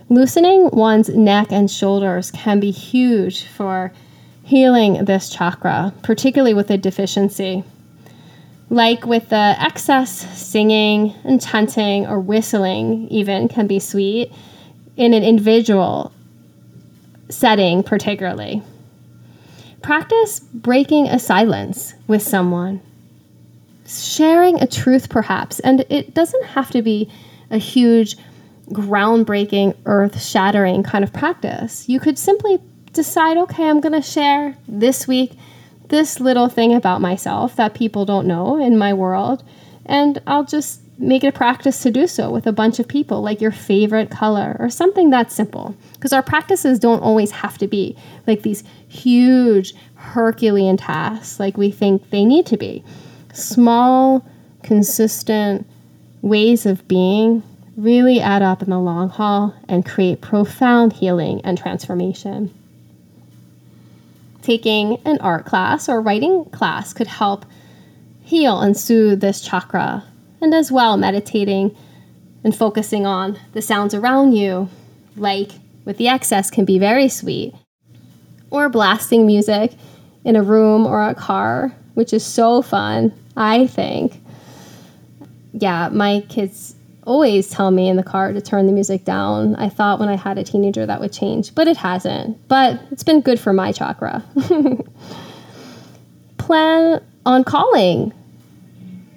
[0.10, 3.91] Loosening one's neck and shoulders can be huge for
[4.44, 7.63] healing this chakra, particularly with a deficiency.
[8.70, 14.32] Like with the excess singing and chanting or whistling, even can be sweet
[14.98, 16.12] in an individual
[17.30, 18.62] setting, particularly.
[19.82, 22.82] Practice breaking a silence with someone,
[24.00, 27.10] sharing a truth, perhaps, and it doesn't have to be
[27.50, 28.16] a huge,
[28.70, 31.90] groundbreaking, earth shattering kind of practice.
[31.90, 32.60] You could simply
[32.94, 35.34] decide, okay, I'm going to share this week
[35.90, 39.44] this little thing about myself that people don't know in my world.
[39.86, 43.22] And I'll just make it a practice to do so with a bunch of people,
[43.22, 45.76] like your favorite color or something that simple.
[45.94, 51.72] Because our practices don't always have to be like these huge Herculean tasks like we
[51.72, 52.84] think they need to be.
[53.34, 54.26] Small,
[54.63, 55.67] consistent
[56.22, 57.44] ways of being
[57.78, 62.54] really add up in the long haul and create profound healing and transformation
[64.41, 67.46] taking an art class or writing class could help
[68.24, 70.04] heal and soothe this chakra.
[70.41, 71.76] And as well, meditating
[72.44, 74.70] and focusing on the sounds around you,
[75.15, 75.52] like
[75.86, 77.54] with the excess, can be very sweet.
[78.50, 79.74] Or blasting music
[80.24, 84.20] in a room or a car, which is so fun, I think.
[85.54, 89.56] yeah, my kids always tell me in the car to turn the music down.
[89.56, 92.48] I thought when I had a teenager that would change, but it hasn't.
[92.48, 94.24] But it's been good for my chakra.
[96.38, 98.14] Plan on calling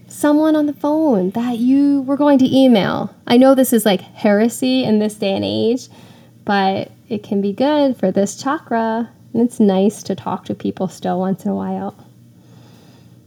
[0.08, 3.14] someone on the phone that you were going to email.
[3.26, 5.88] I know this is like heresy in this day and age,
[6.44, 9.10] but it can be good for this chakra.
[9.32, 11.96] And it's nice to talk to people still once in a while.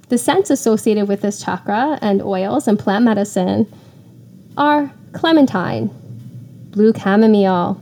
[0.09, 3.71] The scents associated with this chakra and oils and plant medicine
[4.55, 5.89] are clementine,
[6.71, 7.81] blue chamomile,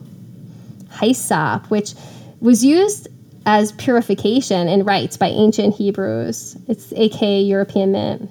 [0.91, 1.93] hyssop, which
[2.39, 3.07] was used
[3.45, 6.57] as purification in rites by ancient Hebrews.
[6.67, 8.29] It's aka European mint.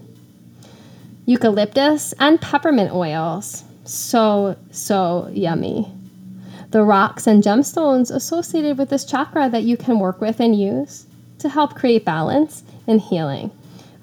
[1.26, 3.62] Eucalyptus and peppermint oils.
[3.84, 5.90] So, so yummy.
[6.70, 11.06] The rocks and gemstones associated with this chakra that you can work with and use
[11.38, 13.52] to help create balance and healing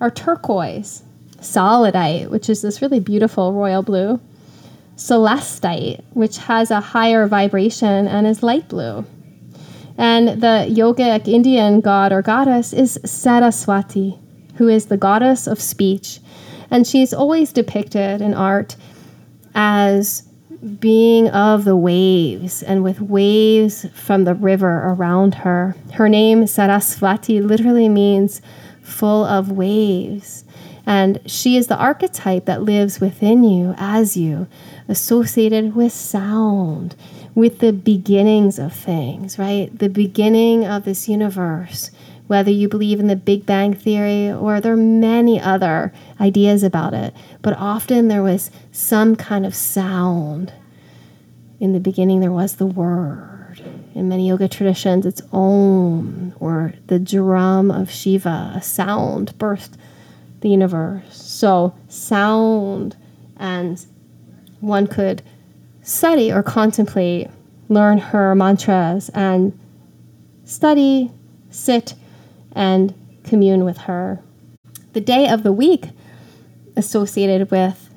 [0.01, 1.03] are turquoise,
[1.37, 4.19] sodalite, which is this really beautiful royal blue,
[4.97, 9.05] celestite, which has a higher vibration and is light blue.
[9.97, 14.17] And the yogic Indian god or goddess is Saraswati,
[14.55, 16.19] who is the goddess of speech.
[16.71, 18.75] And she's always depicted in art
[19.53, 20.23] as
[20.79, 25.75] being of the waves and with waves from the river around her.
[25.93, 28.41] Her name, Saraswati, literally means
[28.81, 30.43] full of waves.
[30.85, 34.47] And she is the archetype that lives within you, as you,
[34.87, 36.95] associated with sound,
[37.35, 39.77] with the beginnings of things, right?
[39.77, 41.91] The beginning of this universe,
[42.27, 46.93] whether you believe in the Big Bang Theory or there are many other ideas about
[46.93, 47.13] it.
[47.41, 50.53] But often there was some kind of sound.
[51.59, 53.30] In the beginning, there was the word
[53.93, 59.73] in many yoga traditions, it's Om or the drum of Shiva, a sound birthed
[60.41, 61.03] the universe.
[61.11, 62.95] So, sound,
[63.37, 63.85] and
[64.59, 65.21] one could
[65.81, 67.29] study or contemplate,
[67.69, 69.57] learn her mantras, and
[70.45, 71.11] study,
[71.49, 71.93] sit,
[72.53, 74.21] and commune with her.
[74.93, 75.89] The day of the week
[76.75, 77.89] associated with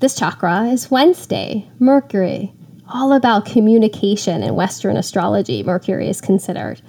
[0.00, 2.52] this chakra is Wednesday, Mercury
[2.92, 6.80] all about communication in Western astrology, Mercury is considered.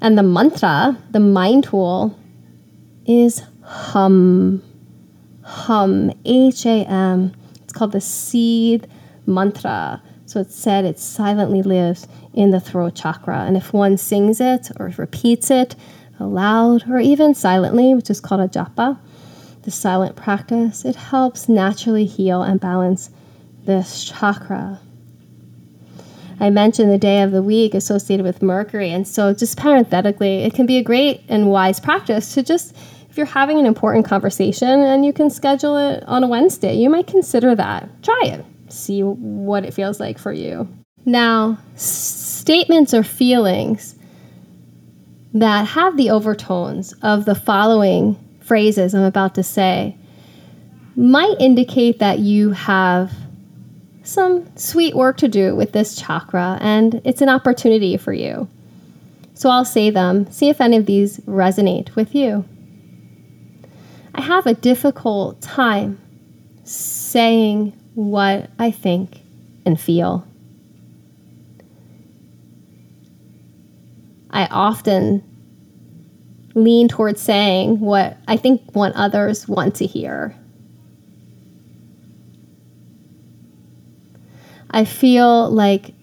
[0.00, 2.16] And the mantra, the mind tool,
[3.06, 4.62] is hum.
[5.42, 7.32] Hum, H A M.
[7.62, 8.86] It's called the seed
[9.26, 10.02] mantra.
[10.26, 13.44] So it's said it silently lives in the throat chakra.
[13.46, 15.74] And if one sings it or repeats it
[16.20, 18.98] aloud or even silently, which is called a japa,
[19.62, 23.10] the silent practice, it helps naturally heal and balance
[23.64, 24.80] this chakra.
[26.40, 28.90] I mentioned the day of the week associated with Mercury.
[28.90, 32.76] And so, just parenthetically, it can be a great and wise practice to just,
[33.10, 36.90] if you're having an important conversation and you can schedule it on a Wednesday, you
[36.90, 37.88] might consider that.
[38.02, 40.68] Try it, see what it feels like for you.
[41.04, 43.96] Now, statements or feelings
[45.34, 49.96] that have the overtones of the following phrases I'm about to say
[50.96, 53.12] might indicate that you have
[54.08, 58.48] some sweet work to do with this chakra, and it's an opportunity for you.
[59.34, 62.44] So I'll say them, see if any of these resonate with you.
[64.14, 66.00] I have a difficult time
[66.64, 69.20] saying what I think
[69.64, 70.26] and feel.
[74.30, 75.22] I often
[76.54, 80.34] lean towards saying what I think want others want to hear.
[84.70, 85.94] I feel like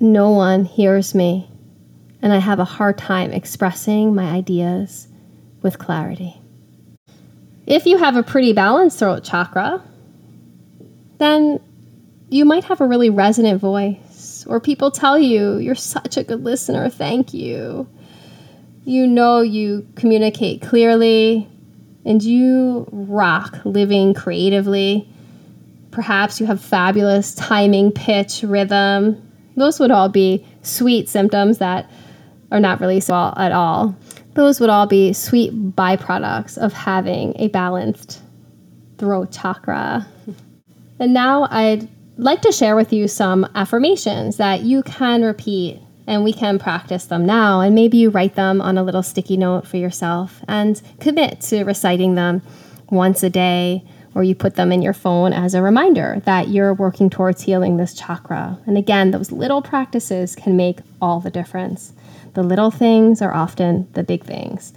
[0.00, 1.50] no one hears me,
[2.22, 5.08] and I have a hard time expressing my ideas
[5.62, 6.40] with clarity.
[7.66, 9.82] If you have a pretty balanced throat chakra,
[11.18, 11.60] then
[12.30, 16.44] you might have a really resonant voice, or people tell you, You're such a good
[16.44, 17.88] listener, thank you.
[18.84, 21.48] You know you communicate clearly,
[22.04, 25.08] and you rock living creatively
[25.98, 29.20] Perhaps you have fabulous timing, pitch, rhythm.
[29.56, 31.90] Those would all be sweet symptoms that
[32.52, 33.96] are not really so at all.
[34.34, 38.22] Those would all be sweet byproducts of having a balanced
[38.98, 40.06] throat chakra.
[41.00, 46.22] And now I'd like to share with you some affirmations that you can repeat and
[46.22, 47.60] we can practice them now.
[47.60, 51.64] And maybe you write them on a little sticky note for yourself and commit to
[51.64, 52.40] reciting them
[52.88, 53.84] once a day
[54.14, 57.76] or you put them in your phone as a reminder that you're working towards healing
[57.76, 58.58] this chakra.
[58.66, 61.92] And again, those little practices can make all the difference.
[62.34, 64.72] The little things are often the big things.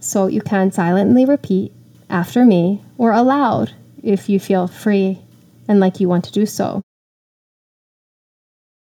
[0.00, 1.72] So you can silently repeat
[2.08, 5.20] after me or aloud if you feel free
[5.68, 6.82] and like you want to do so.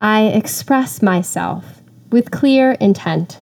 [0.01, 3.39] I express myself with clear intent.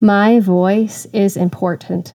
[0.00, 2.12] My voice is important.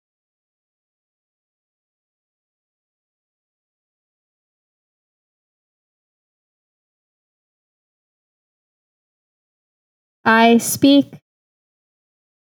[10.26, 11.20] I speak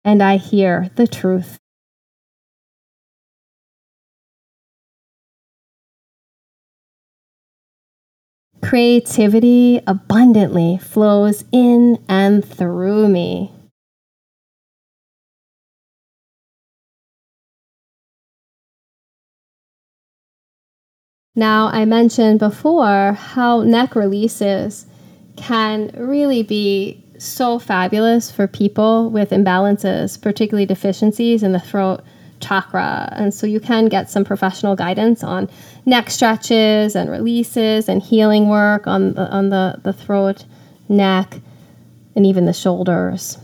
[0.05, 1.57] and I hear the truth.
[8.61, 13.51] Creativity abundantly flows in and through me.
[21.35, 24.85] Now, I mentioned before how neck releases
[25.35, 32.01] can really be so fabulous for people with imbalances, particularly deficiencies in the throat
[32.39, 33.11] chakra.
[33.13, 35.49] And so you can get some professional guidance on
[35.85, 40.45] neck stretches and releases and healing work on the, on the, the throat,
[40.87, 41.39] neck,
[42.15, 43.39] and even the shoulders.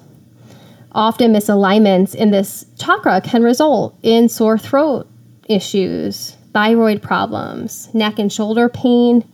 [0.91, 5.07] Often misalignments in this chakra can result in sore throat
[5.47, 9.27] issues, thyroid problems, neck and shoulder pain,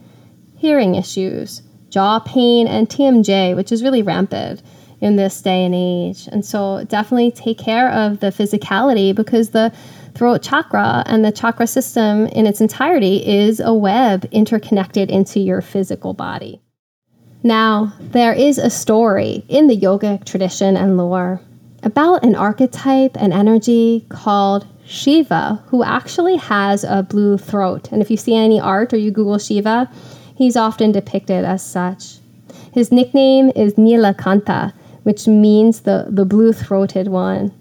[0.57, 4.61] hearing issues, jaw pain, and TMJ, which is really rampant
[5.01, 6.27] in this day and age.
[6.31, 9.73] And so definitely take care of the physicality because the
[10.15, 15.61] throat chakra and the chakra system in its entirety is a web interconnected into your
[15.61, 16.61] physical body.
[17.43, 21.41] Now, there is a story in the yogic tradition and lore
[21.83, 27.91] about an archetype and energy called Shiva, who actually has a blue throat.
[27.91, 29.89] And if you see any art or you Google Shiva,
[30.35, 32.19] he's often depicted as such.
[32.71, 34.73] His nickname is Nilakanta,
[35.03, 37.51] which means the, the blue throated one.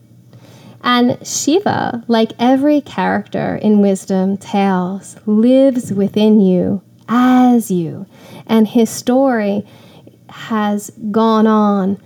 [0.83, 8.07] And Shiva, like every character in wisdom tales, lives within you as you.
[8.47, 9.67] And his story
[10.29, 11.99] has gone on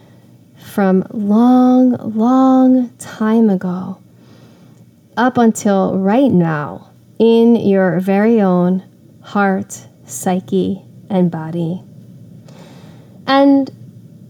[0.57, 3.99] from long, long time ago
[5.19, 8.83] up until right now in your very own
[9.21, 11.83] heart, psyche, and body.
[13.27, 13.71] And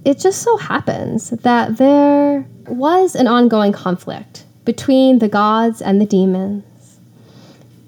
[0.04, 6.06] it just so happens that there was an ongoing conflict between the gods and the
[6.06, 6.98] demons.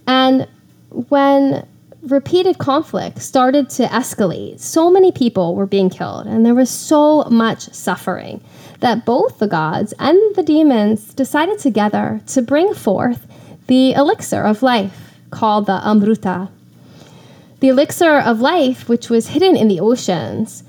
[0.07, 0.47] And
[0.91, 1.67] when
[2.03, 7.25] repeated conflict started to escalate, so many people were being killed, and there was so
[7.25, 8.43] much suffering
[8.81, 13.27] that both the gods and the demons decided together to bring forth
[13.67, 16.51] the elixir of life called the Amruta.
[17.61, 20.65] The elixir of life, which was hidden in the oceans,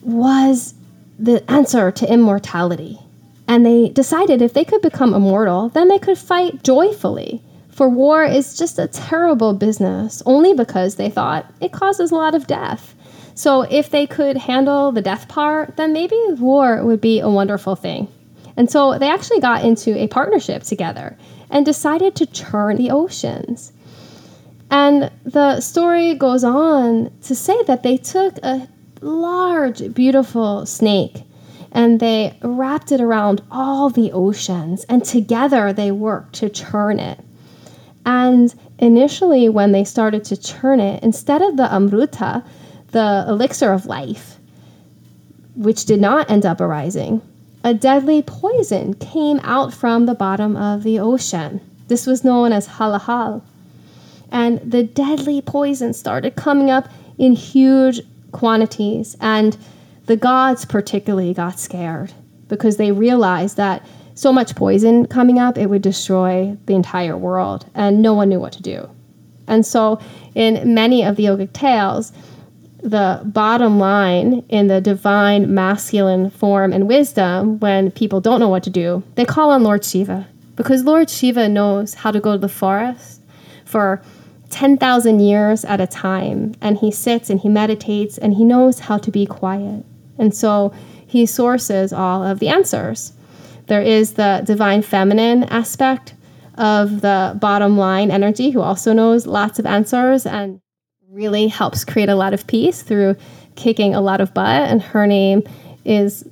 [0.00, 0.74] was
[1.18, 2.98] the answer to immortality.
[3.48, 7.42] And they decided if they could become immortal, then they could fight joyfully.
[7.68, 12.34] For war is just a terrible business, only because they thought it causes a lot
[12.34, 12.94] of death.
[13.34, 17.76] So if they could handle the death part, then maybe war would be a wonderful
[17.76, 18.08] thing.
[18.56, 21.16] And so they actually got into a partnership together
[21.50, 23.72] and decided to churn the oceans.
[24.70, 28.68] And the story goes on to say that they took a
[29.00, 31.24] large, beautiful snake
[31.72, 37.18] and they wrapped it around all the oceans, and together they worked to churn it.
[38.04, 42.44] And initially, when they started to churn it, instead of the amruta,
[42.92, 44.38] the elixir of life,
[45.56, 47.20] which did not end up arising,
[47.64, 51.60] a deadly poison came out from the bottom of the ocean.
[51.88, 53.42] This was known as halahal.
[54.30, 56.88] And the deadly poison started coming up
[57.18, 58.00] in huge
[58.32, 59.16] quantities.
[59.20, 59.56] And
[60.06, 62.12] the gods, particularly, got scared
[62.48, 67.66] because they realized that so much poison coming up, it would destroy the entire world.
[67.74, 68.88] And no one knew what to do.
[69.46, 70.00] And so,
[70.34, 72.12] in many of the yogic tales,
[72.82, 78.64] the bottom line in the divine masculine form and wisdom when people don't know what
[78.64, 80.26] to do, they call on Lord Shiva
[80.56, 83.22] because Lord Shiva knows how to go to the forest
[83.64, 84.02] for
[84.50, 88.98] 10,000 years at a time and he sits and he meditates and he knows how
[88.98, 89.84] to be quiet.
[90.18, 90.74] And so
[91.06, 93.12] he sources all of the answers.
[93.66, 96.14] There is the divine feminine aspect
[96.58, 100.60] of the bottom line energy who also knows lots of answers and
[101.12, 103.14] really helps create a lot of peace through
[103.54, 105.42] kicking a lot of butt, and her name
[105.84, 106.26] is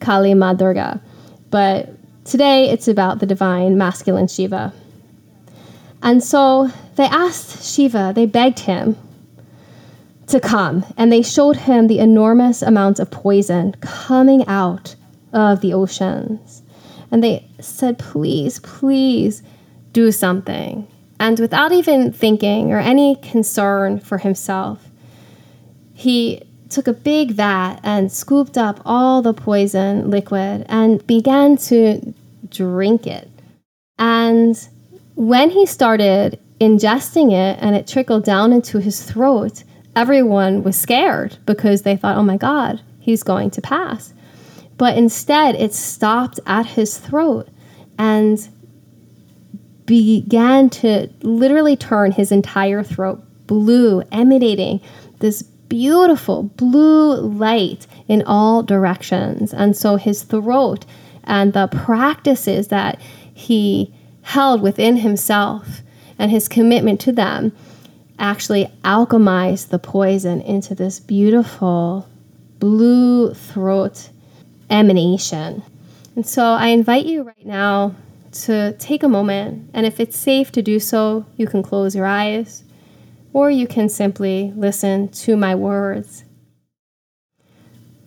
[0.00, 1.00] Kali Ma Durga.
[1.48, 1.88] But
[2.26, 4.74] today it's about the divine masculine Shiva.
[6.02, 8.98] And so they asked Shiva, they begged him
[10.26, 14.96] to come, and they showed him the enormous amounts of poison coming out
[15.32, 16.60] of the oceans.
[17.10, 19.42] And they said, please, please
[19.94, 20.86] do something.
[21.18, 24.90] And without even thinking or any concern for himself,
[25.94, 32.14] he took a big vat and scooped up all the poison liquid and began to
[32.50, 33.30] drink it.
[33.98, 34.56] And
[35.14, 39.62] when he started ingesting it and it trickled down into his throat,
[39.94, 44.12] everyone was scared because they thought, oh my God, he's going to pass.
[44.76, 47.48] But instead, it stopped at his throat
[47.98, 48.46] and
[49.86, 54.80] began to literally turn his entire throat blue, emanating
[55.20, 59.54] this beautiful blue light in all directions.
[59.54, 60.84] And so his throat
[61.24, 63.00] and the practices that
[63.32, 65.80] he held within himself
[66.18, 67.52] and his commitment to them
[68.18, 72.08] actually alchemized the poison into this beautiful
[72.58, 74.08] blue throat
[74.70, 75.62] emanation.
[76.14, 77.94] And so I invite you right now
[78.32, 82.06] to take a moment, and if it's safe to do so, you can close your
[82.06, 82.64] eyes
[83.32, 86.24] or you can simply listen to my words.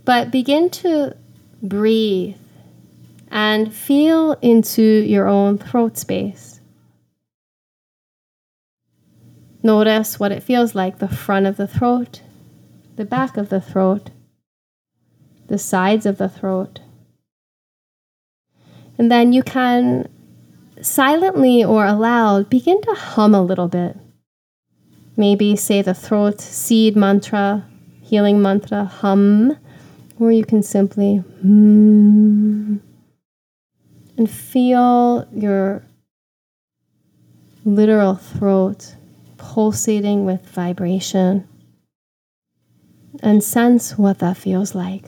[0.04, 1.16] But begin to
[1.62, 2.36] breathe
[3.30, 6.60] and feel into your own throat space.
[9.62, 12.24] Notice what it feels like the front of the throat,
[12.96, 14.10] the back of the throat,
[15.46, 16.80] the sides of the throat.
[19.00, 20.10] And then you can
[20.82, 23.95] silently or aloud begin to hum a little bit.
[25.16, 27.66] Maybe say the throat seed mantra,
[28.02, 29.58] healing mantra, hum,
[30.20, 32.78] or you can simply hmm,
[34.18, 35.82] and feel your
[37.64, 38.95] literal throat
[39.38, 41.47] pulsating with vibration
[43.24, 45.06] and sense what that feels like.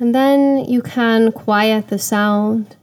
[0.00, 2.76] And then you can quiet the sound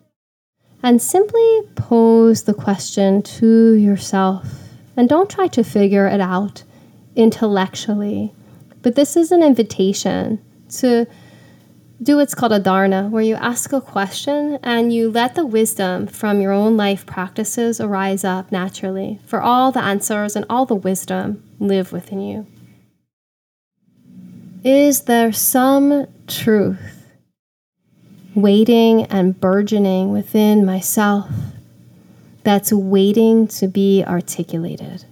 [0.83, 4.45] and simply pose the question to yourself.
[4.97, 6.63] And don't try to figure it out
[7.15, 8.33] intellectually,
[8.81, 10.43] but this is an invitation
[10.77, 11.05] to
[12.03, 16.07] do what's called a dharana, where you ask a question and you let the wisdom
[16.07, 20.75] from your own life practices arise up naturally, for all the answers and all the
[20.75, 22.45] wisdom live within you.
[24.63, 26.94] Is there some truth
[28.35, 31.29] waiting and burgeoning within myself
[32.43, 35.05] that's waiting to be articulated.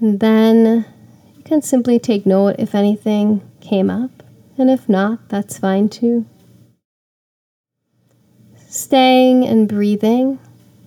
[0.00, 0.86] And then
[1.36, 4.22] you can simply take note if anything came up,
[4.56, 6.24] and if not, that's fine too.
[8.68, 10.38] Staying and breathing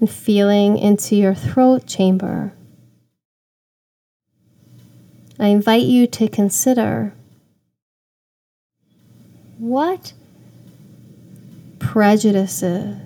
[0.02, 2.52] and feeling into your throat chamber.
[5.40, 7.14] I invite you to consider
[9.58, 10.14] what
[11.80, 12.98] prejudices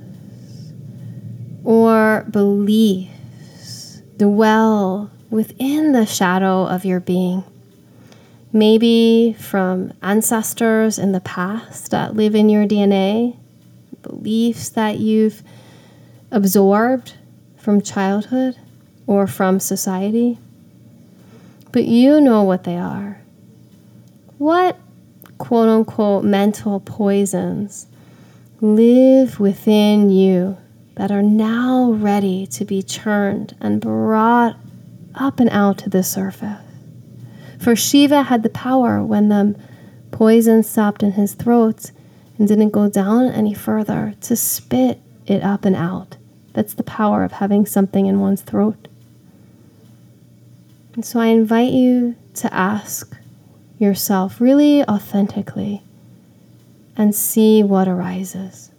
[1.66, 7.44] or beliefs dwell within the shadow of your being.
[8.54, 13.36] Maybe from ancestors in the past that live in your DNA,
[14.02, 15.44] beliefs that you've
[16.32, 17.14] absorbed
[17.58, 18.56] from childhood
[19.08, 20.38] or from society,
[21.72, 23.22] but you know what they are.
[24.38, 24.78] What
[25.38, 27.88] quote unquote mental poisons
[28.62, 30.58] live within you
[30.96, 34.56] that are now ready to be churned and brought
[35.16, 36.62] up and out to the surface?
[37.60, 39.56] For Shiva had the power when the
[40.12, 41.92] poison stopped in his throat
[42.38, 46.18] and didn't go down any further to spit it up and out.
[46.54, 48.88] That's the power of having something in one's throat.
[50.94, 53.18] And so I invite you to ask
[53.78, 55.82] yourself really authentically
[56.96, 58.72] and see what arises.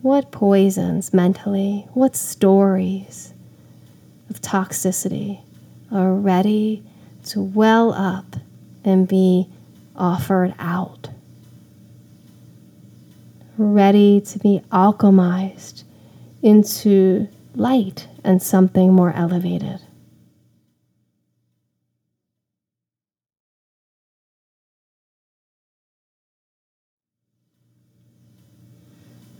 [0.00, 3.34] What poisons mentally, what stories
[4.30, 5.40] of toxicity
[5.92, 6.82] are ready
[7.26, 8.36] to well up
[8.84, 9.48] and be
[9.96, 11.08] offered out,
[13.56, 15.84] ready to be alchemized
[16.42, 19.80] into light and something more elevated.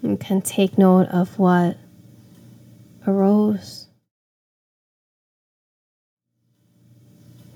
[0.03, 1.79] You can take note of what
[3.07, 3.89] arose.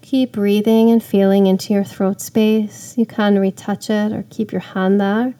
[0.01, 2.97] Keep breathing and feeling into your throat space.
[2.97, 5.35] You can retouch it or keep your hand there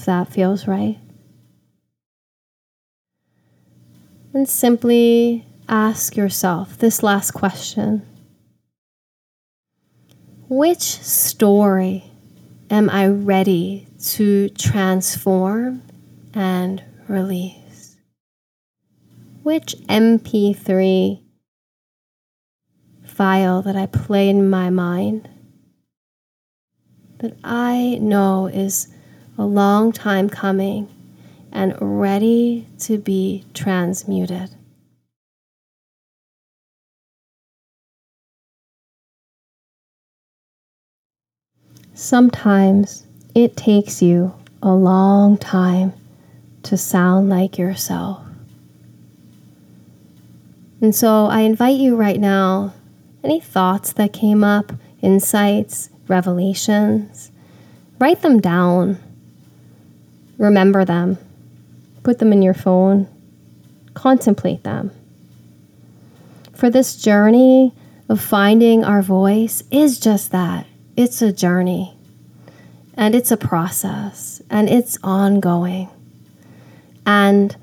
[0.00, 0.98] if that feels right.
[4.32, 8.06] And simply ask yourself this last question
[10.48, 12.04] Which story
[12.70, 15.82] am I ready to transform
[16.32, 17.96] and release?
[19.42, 21.20] Which MP3
[23.04, 25.28] file that I play in my mind
[27.18, 28.88] that I know is
[29.40, 30.86] a long time coming
[31.50, 34.50] and ready to be transmuted?
[41.94, 45.94] Sometimes it takes you a long time
[46.64, 48.22] to sound like yourself.
[50.82, 52.74] And so I invite you right now
[53.24, 57.32] any thoughts that came up, insights, revelations,
[57.98, 58.98] write them down.
[60.40, 61.18] Remember them.
[62.02, 63.06] Put them in your phone.
[63.92, 64.90] Contemplate them.
[66.54, 67.74] For this journey
[68.08, 70.66] of finding our voice is just that
[70.96, 71.94] it's a journey
[72.94, 75.90] and it's a process and it's ongoing.
[77.04, 77.54] And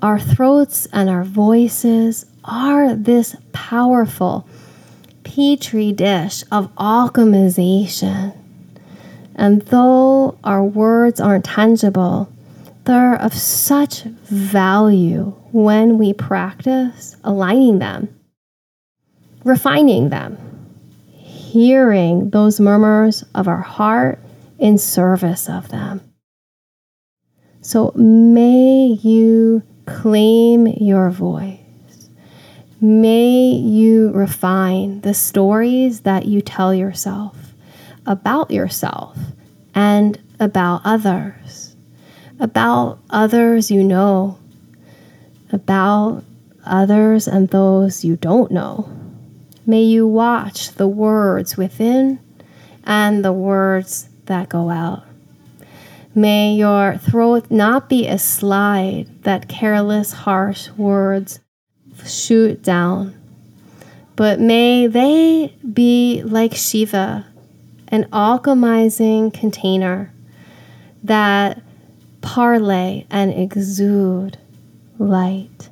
[0.00, 4.48] our throats and our voices are this powerful
[5.22, 8.41] petri dish of alchemization.
[9.42, 12.32] And though our words aren't tangible,
[12.84, 18.20] they're of such value when we practice aligning them,
[19.42, 20.38] refining them,
[21.10, 24.20] hearing those murmurs of our heart
[24.60, 26.00] in service of them.
[27.62, 31.58] So may you claim your voice.
[32.80, 37.41] May you refine the stories that you tell yourself
[38.06, 39.16] about yourself
[39.74, 41.76] and about others,
[42.40, 44.38] about others you know,
[45.52, 46.24] about
[46.64, 48.88] others and those you don't know.
[49.66, 52.18] May you watch the words within
[52.84, 55.04] and the words that go out.
[56.14, 61.40] May your throat not be a slide that careless, harsh words
[62.04, 63.14] shoot down,
[64.16, 67.26] but may they be like Shiva,
[67.92, 70.12] an alchemizing container
[71.04, 71.62] that
[72.20, 74.38] parlay and exude
[74.98, 75.70] light.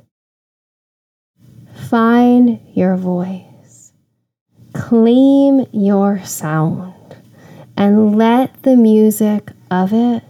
[1.89, 3.51] Find your voice
[4.73, 7.15] claim your sound
[7.75, 10.23] and let the music of it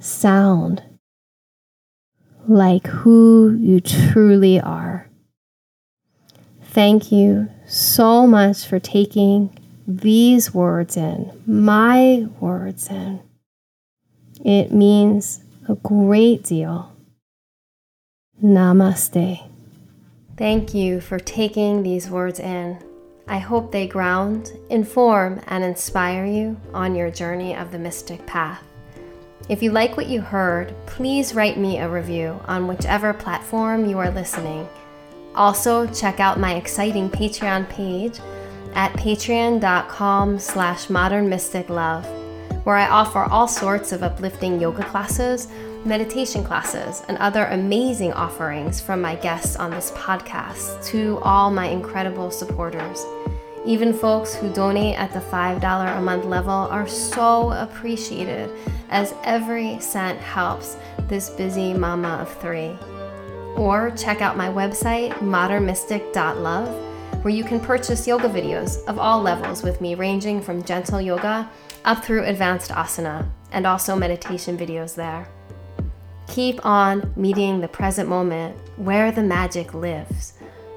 [0.00, 0.82] sound
[2.48, 5.08] like who you truly are.
[6.62, 9.56] Thank you so much for taking
[9.86, 13.20] these words in, my words in.
[14.44, 16.92] It means a great deal.
[18.42, 19.48] Namaste.
[20.36, 22.78] Thank you for taking these words in.
[23.28, 28.62] I hope they ground, inform, and inspire you on your journey of the mystic path.
[29.48, 33.98] If you like what you heard, please write me a review on whichever platform you
[33.98, 34.68] are listening.
[35.34, 38.18] Also, check out my exciting Patreon page
[38.74, 42.04] at patreon.com slash modernmysticlove,
[42.64, 45.48] where I offer all sorts of uplifting yoga classes,
[45.84, 51.66] meditation classes, and other amazing offerings from my guests on this podcast to all my
[51.66, 53.04] incredible supporters.
[53.64, 58.50] Even folks who donate at the $5 a month level are so appreciated,
[58.90, 60.76] as every cent helps
[61.08, 62.76] this busy mama of three.
[63.56, 66.91] Or check out my website, modernmystic.love,
[67.22, 71.50] where you can purchase yoga videos of all levels with me, ranging from gentle yoga
[71.84, 75.26] up through advanced asana, and also meditation videos there.
[76.28, 80.34] Keep on meeting the present moment where the magic lives,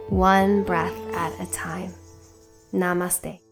[0.09, 1.93] one breath at a time.
[2.73, 3.44] Namaste.